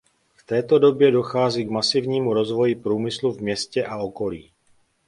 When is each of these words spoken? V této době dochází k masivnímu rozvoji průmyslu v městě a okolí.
V 0.35 0.45
této 0.45 0.79
době 0.79 1.11
dochází 1.11 1.65
k 1.65 1.69
masivnímu 1.69 2.33
rozvoji 2.33 2.75
průmyslu 2.75 3.31
v 3.33 3.41
městě 3.41 3.85
a 3.85 3.97
okolí. 3.97 4.51